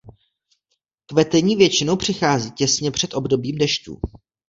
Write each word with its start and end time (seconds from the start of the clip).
Kvetení 1.05 1.55
většinou 1.55 1.95
přichází 1.95 2.51
těsně 2.51 2.91
před 2.91 3.13
obdobím 3.13 3.57
dešťů. 3.57 3.99